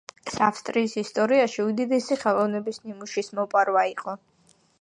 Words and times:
ეს 0.29 0.37
ავსტრიის 0.45 0.95
ისტორიაში 1.01 1.61
უდიდესი 1.65 2.19
ხელოვნების 2.23 2.83
ნიმუშის 2.89 3.33
მოპარვა 3.41 3.89
იყო. 3.95 4.21